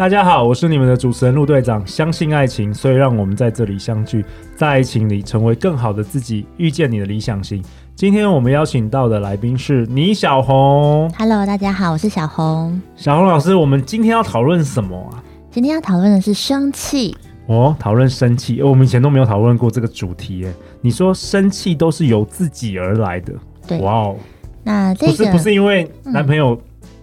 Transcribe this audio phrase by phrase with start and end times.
[0.00, 1.86] 大家好，我是你们的主持人陆队长。
[1.86, 4.24] 相信爱情，所以让我们在这里相聚，
[4.56, 7.62] 在爱情里成为更好的自己，遇见你的理想型。
[7.94, 11.12] 今天我们邀请到的来宾是倪小红。
[11.18, 12.80] Hello，大家好，我是小红。
[12.96, 15.22] 小红老师，我们今天要讨论什么啊？
[15.50, 17.14] 今天要讨论的是生气。
[17.48, 20.50] 哦，讨论生气，我们以前都没有讨论过这个主题耶。
[20.80, 23.34] 你说生气都是由自己而来的？
[23.66, 24.16] 对，哇哦。
[24.64, 26.58] 那这个、不是不是因为男朋友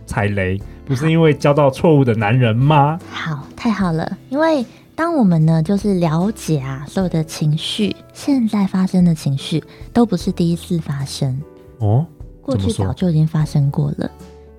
[0.08, 3.00] 踩雷，嗯、不是因为交到错误的男人吗？
[3.12, 4.66] 好，太好了，因为。
[4.98, 9.64] 当我们呢，就是了解啊，所有的情绪，现在发生的情绪
[9.94, 11.40] 都不是第一次发生
[11.78, 12.04] 哦，
[12.42, 14.10] 过去早就已经发生过了。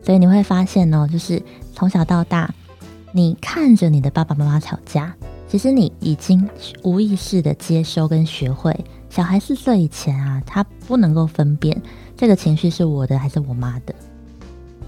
[0.00, 1.42] 所以你会发现哦，就是
[1.74, 2.54] 从小到大，
[3.10, 5.12] 你看着你的爸爸妈妈吵架，
[5.48, 6.48] 其实你已经
[6.84, 8.72] 无意识的接收跟学会。
[9.10, 11.82] 小孩四岁以前啊，他不能够分辨
[12.16, 13.92] 这个情绪是我的还是我妈的。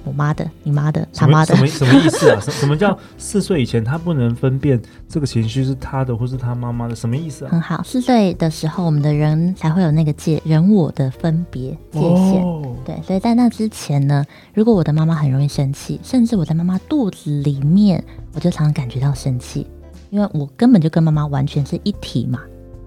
[0.04, 2.40] 我妈的，你妈的，他妈的，什么什么意思啊？
[2.40, 6.96] 什什么叫四岁以前他不能分辨这个情绪是他的或是他妈妈的？
[6.96, 7.48] 什么意思啊？
[7.50, 12.42] 很好，四岁的时候，我们的人才会有那个界人我的分别界限。
[12.42, 19.66] 哦、对，所以在那之前呢，如果我的妈妈很容易生气，甚至我在妈妈肚子里面，我就常常感觉到生气，
[20.08, 22.40] 因为我根本就跟妈妈完全是一体嘛。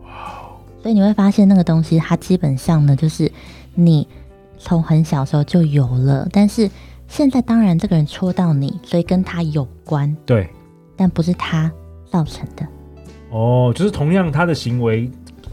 [0.04, 0.34] 哇！
[0.82, 3.32] 所以你会发现那个东西，它基本上呢，就是
[3.76, 4.08] 你
[4.58, 6.70] 从很小时候就有了，但是。
[7.14, 10.50] 现在当然这个人戳到你，所以跟他有关，对，
[10.96, 11.72] 但不是他
[12.10, 12.68] 造成的。
[13.30, 15.08] 哦，就是同样他的行为，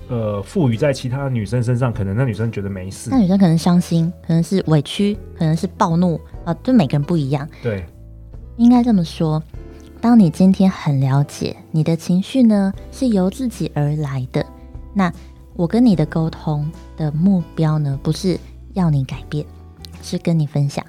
[0.08, 6.14] 呃，赋予在其他女生身上，可能那女生觉得没事，那女生可能伤心，可能是委屈，可能是暴怒
[6.46, 7.46] 啊，呃，就每个人不一样。
[7.62, 7.84] 对，
[8.56, 9.42] 应该这么说，
[10.00, 14.42] 当你今天很了解你的情绪呢，是由自己而来的，
[14.94, 15.12] 那
[15.56, 18.40] 我跟你的沟通的目标呢，不是
[18.72, 19.44] 要你改变，
[20.00, 20.82] 是跟你分享。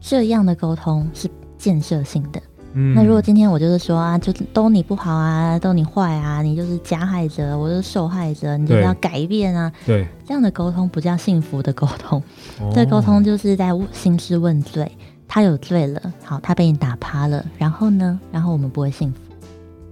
[0.00, 2.40] 这样的沟通是建设性的。
[2.74, 9.72] 嗯，那如果今天我就是说啊，就都你不好啊，都你坏啊，你就是加害者，我就是受害者，你就是要改变啊。
[9.86, 12.22] 对，这样的沟通不叫幸福的沟通。
[12.60, 14.90] 哦，这沟通就是在兴师问罪。
[15.30, 18.18] 他有罪了，好，他被你打趴了，然后呢？
[18.32, 19.18] 然后我们不会幸福。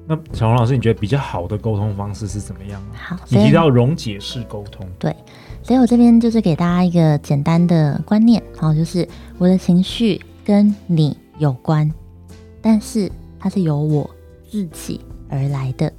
[0.06, 2.94] 那小红老师，你觉得比较好的沟通方式是怎么样啊？
[2.94, 5.15] 好，你提到溶解式沟通，对。
[5.62, 9.06] 所以我这边就是给大家一个简单的观念，好，就是
[9.37, 11.93] 我的情绪跟你有关，
[12.62, 14.09] 但是它是由我
[14.49, 15.93] 自己而来的。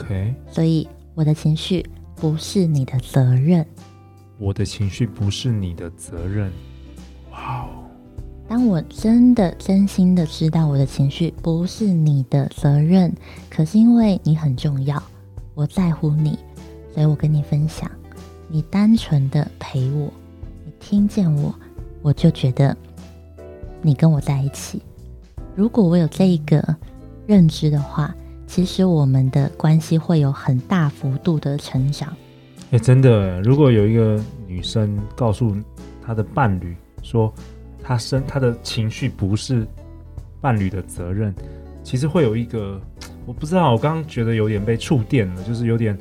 [0.00, 1.86] OK，所以我的情绪
[2.16, 3.64] 不是你的责任。
[4.36, 6.50] 我的情绪不是你的责任。
[8.54, 13.12] 当我真的真心的知道我的情绪不是你的责任，
[13.50, 15.02] 可是因为你很重要，
[15.54, 16.38] 我在乎你，
[16.92, 17.90] 所以我跟你分享。
[18.46, 20.08] 你单纯的陪我，
[20.64, 21.52] 你听见我，
[22.00, 22.76] 我就觉得
[23.82, 24.80] 你跟我在一起。
[25.56, 26.64] 如果我有这一个
[27.26, 28.14] 认知的话，
[28.46, 32.16] 其实我们的关系会有很大幅度的成长。
[32.70, 35.56] 哎、真的，如果有一个女生告诉
[36.00, 37.34] 她的伴侣说，
[37.84, 39.66] 她生他的情绪不是
[40.40, 41.32] 伴侣的责任，
[41.84, 42.80] 其实会有一个，
[43.26, 45.96] 我不知道，我刚刚觉得有点被触电了，就是有点。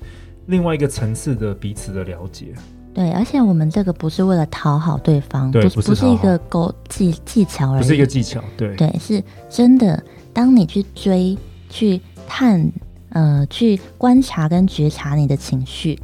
[0.48, 2.54] 另外一个层次的彼此的了解，
[2.94, 10.04] 对，而且我们这个不是为了讨好对方，对，不是不是一个勾技技巧而已，不是一个技巧，对对，是真的。
[10.34, 11.38] 当你去追、
[11.70, 12.70] 去探、
[13.12, 15.98] 呃，去观察跟觉察你的情绪，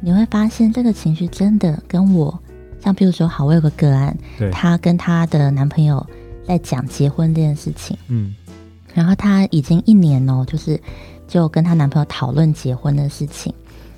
[0.00, 2.36] 你会发现这个情绪真的跟我，
[2.84, 4.14] 像比如说，好，我有个个案，
[4.52, 6.06] 她跟她的男朋友
[6.46, 8.34] 在讲结婚这件事情，嗯，
[8.92, 10.78] 然后她已经一年哦，就是
[11.26, 13.52] 就跟她男朋友讨论结婚的事情。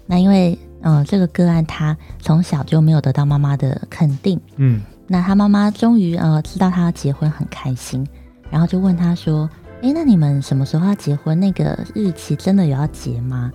[0.07, 8.07] 那因为，呃，这个个案她从小就没有得到妈妈的肯定，嗯，那她妈妈终于呃知道她要结婚，很开心，
[8.53, 9.51] 然后就问她说
[9.83, 11.41] ：“诶，那你们什么时候要结婚？
[11.41, 13.51] 那个日期真的有要结吗？”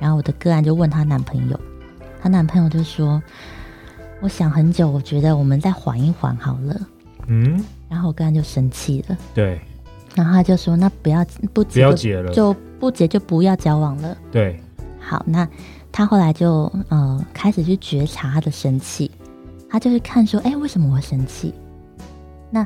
[0.00, 1.60] 然后我的个案就问她男朋友，
[2.22, 3.22] 她男朋友就说
[4.20, 6.80] ：“我想很久，我觉得我们再缓一缓好了。”
[7.26, 9.60] 嗯，然后我刚刚就生气了，对，
[10.14, 14.60] 然后他就说：“那不要不不要结了，就不结就不要交往了。”对，
[14.98, 15.48] 好，那。
[15.92, 19.10] 他后来就呃开始去觉察他的生气，
[19.68, 21.52] 他就是看说，哎，为什么我会生气？
[22.48, 22.64] 那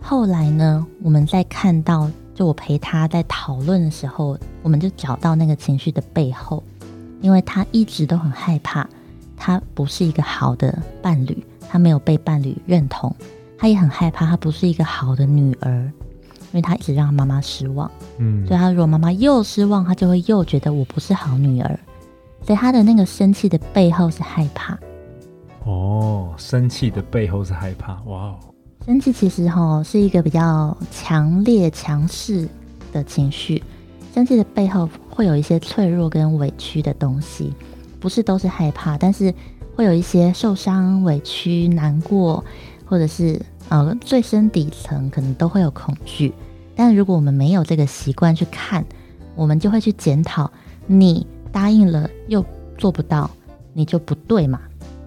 [0.00, 6.62] 后来呢，我们在看到，就我陪他在讨论的时候，我们就找到那个情绪的背后，
[7.20, 8.88] 因为他一直都很害怕，
[9.44, 13.12] 他不是一个好的伴侣，他没有被伴侣认同，
[13.58, 15.90] 他也很害怕，他不是一个好的女儿，
[16.52, 17.90] 因为他一直让妈妈失望。
[18.18, 21.76] 嗯，所以他如果妈妈又失望，他就会又觉得我不是好女儿。
[22.46, 24.78] 所以他的那个生气的背后是害怕。
[25.64, 27.94] 哦，生气的背后是害怕。
[28.04, 28.38] 哇哦，
[28.86, 32.48] 生气其实哈是一个比较强烈、强势
[32.92, 33.60] 的情绪。
[34.14, 37.52] 生气的背后会有一些脆弱跟委屈的东西，
[38.02, 39.32] 不是都是害怕，但是
[39.76, 42.44] 会有一些受伤、委屈、难过，
[42.84, 46.32] 或者是呃最深底层可能都会有恐惧。
[46.74, 48.84] 但如果我们没有这个习惯去看，
[49.36, 50.50] 我们就会去检讨：
[50.86, 52.44] 你答应了又
[52.76, 53.30] 做不到，
[53.72, 54.60] 你就不对嘛？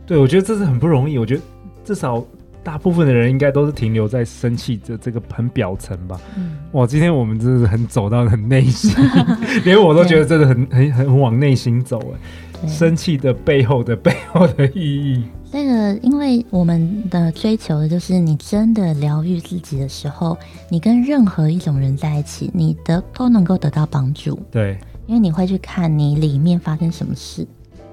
[0.05, 1.17] 对，我觉得这是很不容易。
[1.17, 1.41] 我觉得
[1.83, 2.23] 至少
[2.65, 6.19] 大部分的人应该都是停留在生气的这个很表层吧。
[6.35, 8.91] 嗯，哇，今天我们真的是很走到很内心，
[9.63, 12.67] 连我都觉得真的很很很往内心走哎。
[12.67, 15.23] 生气的背后的背后的意义。
[15.51, 20.35] 那个，因为我们的追求的就是你真的疗愈自己的时候，
[20.69, 24.39] 你跟任何一种人在一起，你的都能够得到帮助。
[24.49, 27.45] 对，因为你会去看你里面发生什么事，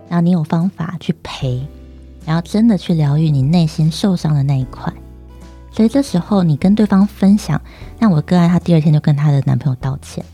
[0.08, 1.60] 然后你有方法去陪，
[2.24, 4.92] 然后真的去疗愈你内心受伤的那一块。
[5.70, 7.60] 所以这时候你跟对方分享，
[7.98, 10.24] 那我个案她第二天就跟她的男朋友道歉。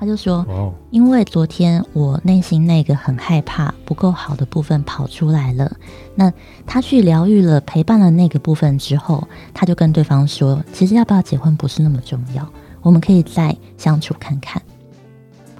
[0.00, 0.46] 他就说
[0.92, 5.76] ：“因为昨天我内心那个很害怕不够好的部分跑出来了，
[6.14, 6.32] 那
[6.64, 12.48] 他去疗愈了、陪伴了那个部分之后，他就跟对方说，其实要不要结婚不是那么重要，
[12.80, 14.62] 我们可以再相处看看，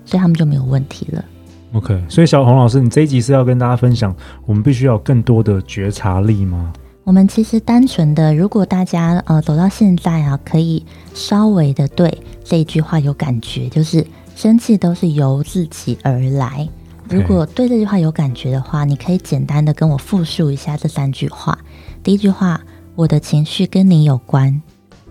[0.04, 1.24] 所以他们就没有问题了。
[1.72, 4.14] OK，所以小红老师，你这一集是要跟大家分享，
[4.46, 6.72] 我们必须要有更多的觉察力吗？
[7.04, 10.84] 我们其实单纯的，如果大家呃走到现在啊，可以
[11.14, 14.06] 稍微的对这一句话有感觉，就是。”
[14.38, 16.68] 生气都是由自己而来。
[17.08, 21.58] 如果对这句话有感觉的话，你可以简单的跟我复述一下这三句话。
[22.04, 22.60] 第一句话，
[22.94, 24.62] 我的情绪跟你有关。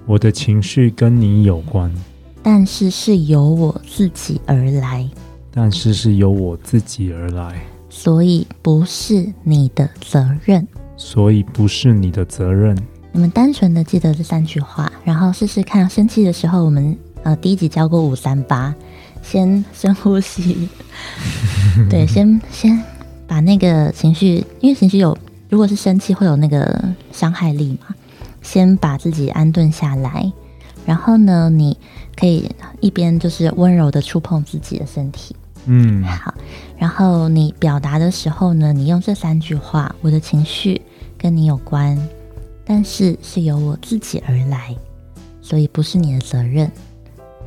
[0.06, 1.94] 我的情绪跟你有关，
[2.42, 5.06] 但是是由我自己而来。
[5.52, 10.68] 但是是由我自己而来，所以不是你的责任。
[10.96, 12.78] 所以不是你的责任。
[13.12, 15.90] 你们单纯的记得这三句话，然后试试看。
[15.90, 18.74] 生气的时候，我们呃第一集教过五三八。
[19.24, 20.70] 先深呼吸，
[21.90, 22.82] 对，先先
[23.28, 25.18] 把那个情绪，因为情绪有，
[25.50, 27.94] 如果是生气会有那个伤害力嘛，
[28.42, 30.32] 先把自己安顿下来，
[30.88, 31.78] 然后呢，你
[32.16, 32.50] 可以
[32.80, 35.36] 一边就是温柔的触碰自己的身体，
[35.66, 36.34] 嗯，好，
[36.78, 40.81] 然后你表达的时候呢，你用这三句话，我的情绪
[41.18, 42.00] 跟你有关，
[42.63, 44.74] 但是是由我自己而来，
[45.42, 46.72] 所以不是你的责任。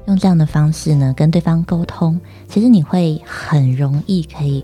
[0.06, 4.62] 用这样的方式呢，跟对方沟通，其实你会很容易可以，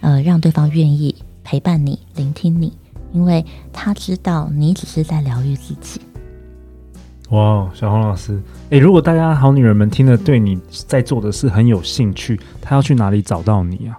[0.00, 1.14] 呃，让对方愿意
[1.44, 2.72] 陪伴你、聆听你，
[3.12, 6.00] 因为他知道你只是在疗愈自己。
[7.30, 8.40] 哇，小红老师，
[8.70, 13.98] 诶，如果大家好女人们听了对你在做的事很有兴趣，她要去哪里找到你啊？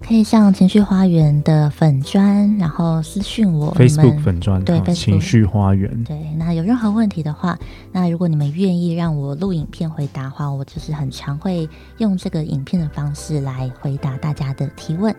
[0.00, 3.74] 可以上情绪花园的粉砖，然后私讯我。
[3.74, 6.02] Facebook 粉砖对，情绪花园。
[6.04, 7.58] 对，那有任何问题的话，
[7.92, 15.14] 那如果你们愿意让我录影片回答的话，我就是很常会用这个影片的方式来回答大家的提问。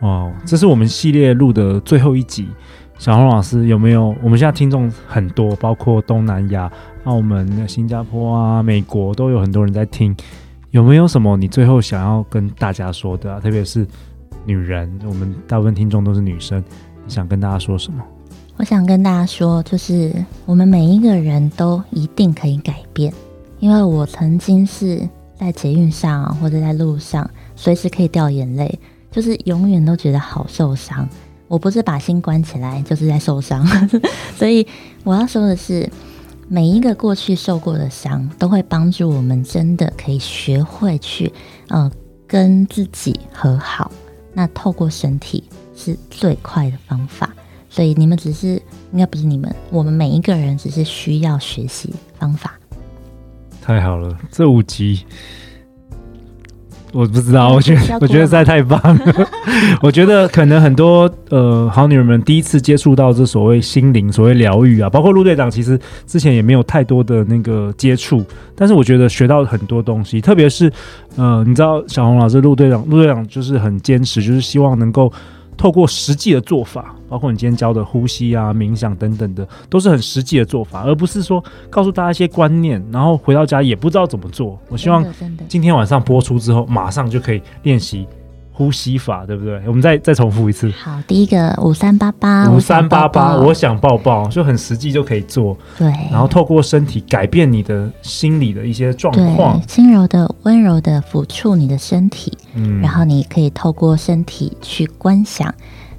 [0.00, 2.48] 哇，这是我们系列录的最后一集。
[2.98, 4.14] 小红老师有没有？
[4.22, 6.70] 我们现在听众很多，包括东南亚、
[7.04, 10.16] 澳门、新加坡啊、美国都有很多人在听。
[10.70, 13.40] 有没有什么你最后想要跟大家说的啊？
[13.40, 13.86] 特别是。
[14.48, 16.62] 女人，我们大部分听众都是女生，
[17.04, 18.00] 你想跟大家说什么？
[18.56, 20.12] 我想跟大家说，就是
[20.44, 23.12] 我们每一个人都一定可以改变，
[23.58, 25.02] 因为我曾经是
[25.34, 28.78] 在捷运上或者在路上，随时可以掉眼泪，
[29.10, 31.08] 就是永远都觉得好受伤。
[31.48, 33.66] 我不是把心关起来，就是在受伤。
[34.36, 34.66] 所以
[35.04, 35.88] 我要说的是，
[36.48, 41.32] 每一个过去受过的伤，都会帮助我们真的可以学会去，
[41.68, 41.90] 呃，
[42.26, 43.90] 跟自己和好。
[44.32, 45.42] 那透过身体
[45.74, 47.34] 是最快的方法，
[47.70, 48.60] 所以你们只是，
[48.92, 52.54] 应该不是你们，我们每一个人只是需要学习方法。
[53.62, 55.04] 太好了，这五集
[56.96, 59.28] 我不知道，我觉得我觉得实在太棒了。
[59.82, 68.24] 我觉得可能很多呃好女人们第一次接触到这所谓心灵、所谓疗愈啊，包括陆队长，其实之前也没有太多的那个接触，
[68.54, 70.72] 但是我觉得学到很多东西，特别是。
[71.16, 75.10] 呃，你知道小红老师、陆队长、陆队长就是很坚持，就是希望能够
[75.56, 84.58] 透过实际的做法，包括你今天教的呼吸啊、冥想等等的，都是很实际的做法，而不是说告诉大家一些观念，然后回到家也不知道怎么做。
[84.68, 85.04] 我希望
[85.48, 88.06] 今天晚上播出之后，马上就可以练习
[88.56, 89.60] 呼吸法，对不对？
[89.66, 90.70] 我们再再重复一次。
[90.82, 95.54] 好，第一个五三八八，五三八八，我想抱抱，就很实际就可以做。
[95.76, 102.32] 对，然后透过身体改变你的心理的一些状况，轻柔的、温柔的抚触你的身体。
[102.54, 105.54] 嗯，然后你可以透过身体去观想，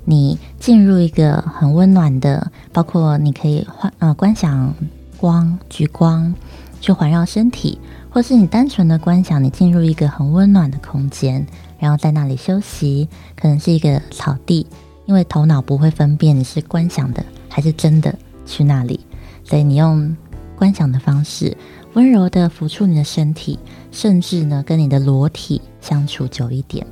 [0.06, 4.74] 你进入一个很温暖的，包括你可以幻呃观想
[5.18, 6.34] 光、橘光，
[6.82, 7.78] 去环绕身体，
[8.10, 11.46] 或是你单纯的观想你进入一个很温暖的空间。
[11.80, 13.08] 然后在那里休息，
[13.40, 14.66] 可能是一个草地，
[15.06, 18.14] 因为头脑不会分辨你是观想的还是真的
[18.46, 19.00] 去那里，
[19.44, 20.16] 所以你用
[20.56, 21.56] 观想的方式，
[21.94, 23.60] 温柔的抚触你的身体，
[23.92, 26.86] 甚至呢跟你的裸体相处久一点，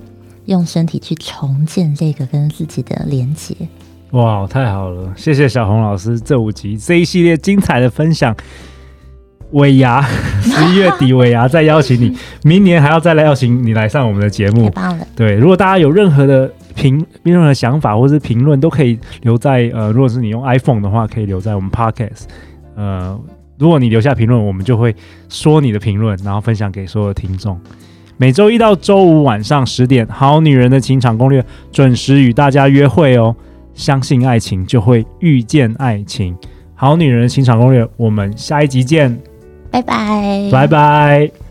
[0.45, 3.55] 用身体去重建这个跟自己的连结。
[4.11, 5.13] 哇，太好了！
[5.17, 8.33] 谢谢小红老师这五集这一系列精彩的分享。
[9.55, 10.01] 尾牙，
[10.41, 14.65] 十一月底尾牙再邀请你，明年还要再来邀请你来上我们的节目。
[14.65, 15.07] 太棒了！
[15.15, 22.23] 对，如果大家有任何的评、任何想法或是评论，都可以留在呃，如果是你用 iPhone 的话，可以留在我们 Podcast。
[22.75, 23.17] 呃，
[23.57, 24.93] 如果你留下评论，我们就会
[25.29, 27.59] 说你的评论，然后分享给所有的听众。
[28.17, 33.33] 每周一到周五晚上十点，《好女人的情场攻略》准时与大家约会哦。
[33.73, 36.33] 相信爱情，就会遇见爱情。
[36.75, 39.17] 《好女人的情场攻略》，我们下一集见。
[39.75, 41.44] 拜拜，拜拜。